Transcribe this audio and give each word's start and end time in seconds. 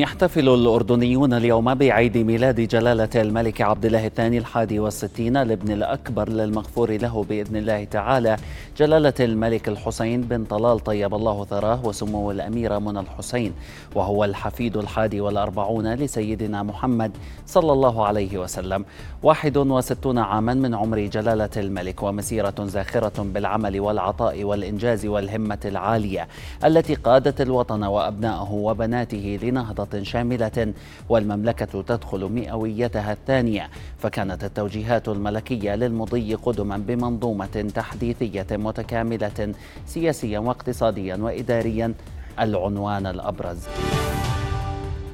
يحتفل 0.00 0.48
الأردنيون 0.48 1.32
اليوم 1.34 1.74
بعيد 1.74 2.18
ميلاد 2.18 2.60
جلالة 2.60 3.08
الملك 3.16 3.60
عبد 3.60 3.84
الله 3.84 4.06
الثاني 4.06 4.38
الحادي 4.38 4.78
والستين 4.78 5.36
الابن 5.36 5.72
الأكبر 5.72 6.28
للمغفور 6.28 6.90
له 6.90 7.24
بإذن 7.28 7.56
الله 7.56 7.84
تعالى. 7.84 8.36
جلالة 8.76 9.14
الملك 9.20 9.68
الحسين 9.68 10.20
بن 10.20 10.44
طلال 10.44 10.80
طيب 10.80 11.14
الله 11.14 11.44
ثراه 11.44 11.86
وسمو 11.86 12.30
الأميرة 12.30 12.78
منى 12.78 13.00
الحسين 13.00 13.52
وهو 13.94 14.24
الحفيد 14.24 14.76
الحادي 14.76 15.20
والأربعون 15.20 15.94
لسيدنا 15.94 16.62
محمد 16.62 17.12
صلى 17.46 17.72
الله 17.72 18.06
عليه 18.06 18.38
وسلم. 18.38 18.84
واحد 19.22 19.56
وستون 19.56 20.18
عاما 20.18 20.54
من 20.54 20.74
عمر 20.74 20.98
جلالة 20.98 21.50
الملك 21.56 22.02
ومسيرة 22.02 22.54
زاخرة 22.60 23.22
بالعمل 23.22 23.80
والعطاء 23.80 24.44
والإنجاز 24.44 25.06
والهمة 25.06 25.58
العالية 25.64 26.28
التي 26.64 26.94
قادت 26.94 27.40
الوطن 27.40 27.84
وأبنائه 27.84 28.52
وبناته 28.52 29.38
لنهضة 29.42 29.81
شاملة 30.02 30.72
والمملكة 31.08 31.82
تدخل 31.82 32.24
مئويتها 32.24 33.12
الثانية 33.12 33.70
فكانت 33.98 34.44
التوجيهات 34.44 35.08
الملكية 35.08 35.74
للمضي 35.74 36.34
قدما 36.34 36.76
بمنظومة 36.76 37.70
تحديثية 37.74 38.46
متكاملة 38.50 39.54
سياسيا 39.86 40.38
واقتصاديا 40.38 41.16
وإداريا 41.16 41.94
العنوان 42.38 43.06
الأبرز. 43.06 43.58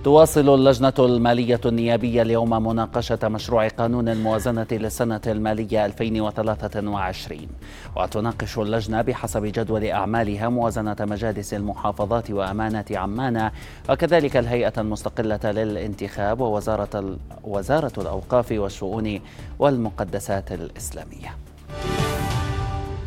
تواصل 0.04 0.54
اللجنة 0.54 0.92
المالية 0.98 1.60
النيابية 1.66 2.22
اليوم 2.22 2.66
مناقشة 2.66 3.18
مشروع 3.24 3.68
قانون 3.68 4.08
الموازنة 4.08 4.66
للسنة 4.72 5.20
المالية 5.26 5.86
2023 5.86 7.38
وتناقش 7.96 8.58
اللجنة 8.58 9.02
بحسب 9.02 9.44
جدول 9.44 9.84
أعمالها 9.84 10.48
موازنة 10.48 10.96
مجالس 11.00 11.54
المحافظات 11.54 12.30
وأمانة 12.30 12.84
عمان 12.90 13.50
وكذلك 13.90 14.36
الهيئة 14.36 14.72
المستقلة 14.78 15.40
للانتخاب 15.44 16.40
ووزارة 16.40 17.16
وزارة 17.44 17.92
الأوقاف 17.98 18.52
والشؤون 18.52 19.20
والمقدسات 19.58 20.52
الإسلامية. 20.52 21.34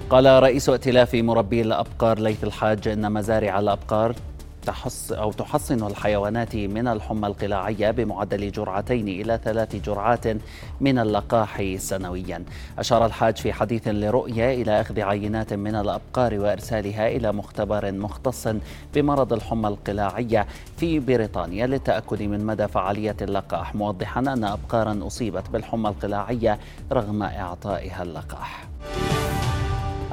قال 0.09 0.44
رئيس 0.44 0.69
ائتلاف 0.69 1.16
مربي 1.16 1.61
الأبقار 1.61 2.19
ليث 2.19 2.44
الحاج 2.44 2.88
إن 2.88 3.11
مزارع 3.11 3.59
الأبقار 3.59 4.16
تحص 4.65 5.11
أو 5.11 5.31
تحصن 5.31 5.87
الحيوانات 5.87 6.55
من 6.55 6.87
الحمى 6.87 7.27
القلاعية 7.27 7.91
بمعدل 7.91 8.51
جرعتين 8.51 9.07
إلى 9.07 9.39
ثلاث 9.43 9.75
جرعات 9.75 10.25
من 10.81 10.99
اللقاح 10.99 11.75
سنويا. 11.77 12.43
أشار 12.79 13.05
الحاج 13.05 13.37
في 13.37 13.53
حديث 13.53 13.87
لرؤية 13.87 14.61
إلى 14.61 14.81
أخذ 14.81 14.99
عينات 14.99 15.53
من 15.53 15.75
الأبقار 15.75 16.39
وإرسالها 16.39 17.07
إلى 17.07 17.31
مختبر 17.31 17.91
مختص 17.91 18.47
بمرض 18.93 19.33
الحمى 19.33 19.67
القلاعية 19.67 20.47
في 20.77 20.99
بريطانيا 20.99 21.67
للتأكد 21.67 22.21
من 22.21 22.45
مدى 22.45 22.67
فعالية 22.67 23.15
اللقاح 23.21 23.75
موضحا 23.75 24.19
أن 24.19 24.43
أبقارا 24.43 25.07
أصيبت 25.07 25.49
بالحمى 25.49 25.89
القلاعية 25.89 26.59
رغم 26.91 27.23
إعطائها 27.23 28.03
اللقاح. 28.03 28.67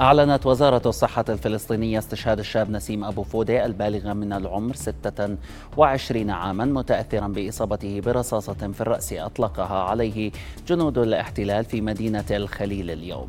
أعلنت 0.01 0.47
وزارة 0.47 0.83
الصحة 0.87 1.25
الفلسطينية 1.29 1.99
استشهاد 1.99 2.39
الشاب 2.39 2.71
نسيم 2.71 3.05
أبو 3.05 3.23
فودي 3.23 3.65
البالغ 3.65 4.15
من 4.15 4.33
العمر 4.33 4.75
26 4.75 6.31
عاما 6.31 6.65
متأثرا 6.65 7.29
بإصابته 7.29 8.01
برصاصة 8.01 8.53
في 8.73 8.81
الرأس 8.81 9.13
أطلقها 9.13 9.83
عليه 9.83 10.31
جنود 10.67 10.99
الاحتلال 10.99 11.65
في 11.65 11.81
مدينة 11.81 12.25
الخليل 12.31 12.91
اليوم. 12.91 13.29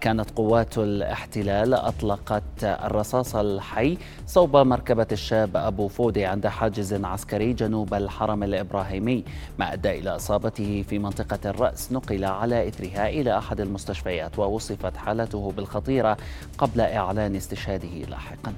كانت 0.00 0.30
قوات 0.30 0.78
الاحتلال 0.78 1.74
أطلقت 1.74 2.64
الرصاص 2.64 3.36
الحي 3.36 3.98
صوب 4.26 4.56
مركبة 4.56 5.06
الشاب 5.12 5.56
أبو 5.56 5.88
فودي 5.88 6.24
عند 6.24 6.46
حاجز 6.46 6.94
عسكري 7.04 7.52
جنوب 7.52 7.94
الحرم 7.94 8.42
الإبراهيمي. 8.42 9.24
ما 9.58 9.72
أدى 9.72 9.98
إلى 9.98 10.16
إصابته 10.16 10.84
في 10.88 10.98
منطقة 10.98 11.50
الرأس 11.50 11.92
نقل 11.92 12.24
على 12.24 12.68
إثرها 12.68 13.08
إلى 13.08 13.38
أحد 13.38 13.60
المستشفيات 13.60 14.38
ووصفت 14.38 14.96
حالته 14.96 15.52
بالخطر. 15.56 15.87
خطيرة 15.88 16.16
قبل 16.58 16.80
إعلان 16.80 17.36
استشهاده 17.36 17.88
لاحقاً. 17.88 18.52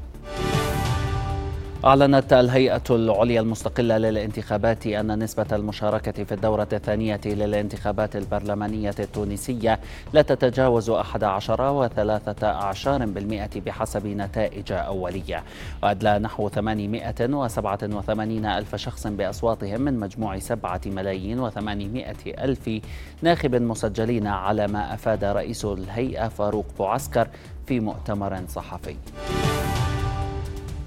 أعلنت 1.84 2.32
الهيئة 2.32 2.82
العليا 2.90 3.40
المستقلة 3.40 3.98
للانتخابات 3.98 4.86
أن 4.86 5.18
نسبة 5.18 5.46
المشاركة 5.52 6.24
في 6.24 6.34
الدورة 6.34 6.68
الثانية 6.72 7.20
للانتخابات 7.26 8.16
البرلمانية 8.16 8.94
التونسية 8.98 9.80
لا 10.12 10.22
تتجاوز 10.22 10.90
11 10.90 11.72
وثلاثة 11.72 12.46
أعشار 12.46 13.06
بالمئة 13.06 13.60
بحسب 13.60 14.06
نتائج 14.06 14.72
أولية. 14.72 15.44
وأدلى 15.82 16.18
نحو 16.18 16.48
887 16.48 18.46
ألف 18.46 18.76
شخص 18.76 19.06
بأصواتهم 19.06 19.80
من 19.80 20.00
مجموع 20.00 20.38
7 20.38 20.80
ملايين 20.86 21.50
و800 21.50 21.60
ألف 22.26 22.80
ناخب 23.22 23.54
مسجلين 23.54 24.26
على 24.26 24.66
ما 24.66 24.94
أفاد 24.94 25.24
رئيس 25.24 25.64
الهيئة 25.64 26.28
فاروق 26.28 26.66
بوعسكر 26.78 27.28
في 27.66 27.80
مؤتمر 27.80 28.40
صحفي. 28.48 28.96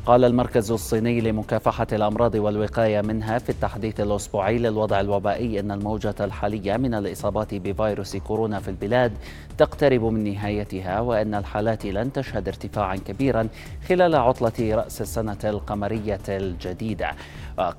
قال 0.06 0.26
المركز 0.26 0.72
الصيني 0.72 1.22
لمكافحة 1.22 1.88
الأمراض 1.92 2.36
والوقاية 2.36 3.02
منها 3.02 3.38
في 3.38 3.50
التحديث 3.50 4.00
الأسبوعي 4.00 4.58
للوضع 4.58 5.00
الوبائي 5.00 5.60
أن 5.60 5.72
الموجة 5.72 6.16
الحالية 6.20 6.78
من 6.78 6.94
الإصابات 6.94 7.54
بفيروس 7.54 8.16
كورونا 8.18 8.60
في 8.60 8.68
البلاد 8.68 9.12
تقترب 9.58 10.04
من 10.04 10.34
نهايتها 10.34 11.00
وأن 11.00 11.36
الحالات 11.36 11.86
لن 11.86 12.14
تشهد 12.14 12.48
ارتفاعا 12.48 12.96
كبيرا 12.96 13.48
خلال 13.88 14.16
عطلة 14.16 14.76
رأس 14.76 15.02
السنة 15.02 15.38
القمرية 15.44 16.22
الجديدة. 16.30 17.12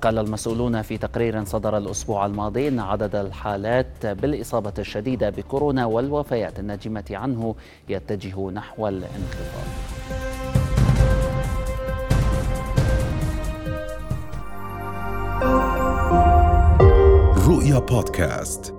قال 0.01 0.19
المسؤولون 0.19 0.81
في 0.81 0.97
تقرير 0.97 1.43
صدر 1.43 1.77
الأسبوع 1.77 2.25
الماضي 2.25 2.67
أن 2.67 2.79
عدد 2.79 3.15
الحالات 3.15 4.05
بالإصابة 4.05 4.73
الشديدة 4.79 5.29
بكورونا 5.29 5.85
والوفيات 5.85 6.59
الناجمة 6.59 7.05
عنه 7.11 7.55
يتجه 7.89 8.49
نحو 8.49 8.87
الانخفاض. 8.87 9.94
رؤيا 17.55 17.79
بودكاست 17.79 18.73